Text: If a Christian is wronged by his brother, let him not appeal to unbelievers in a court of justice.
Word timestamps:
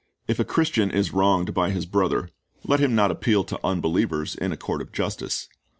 If 0.27 0.39
a 0.39 0.43
Christian 0.43 0.89
is 0.89 1.13
wronged 1.13 1.53
by 1.53 1.69
his 1.69 1.85
brother, 1.85 2.31
let 2.65 2.79
him 2.79 2.95
not 2.95 3.11
appeal 3.11 3.43
to 3.43 3.59
unbelievers 3.63 4.33
in 4.33 4.51
a 4.51 4.57
court 4.57 4.81
of 4.81 4.91
justice. 4.91 5.47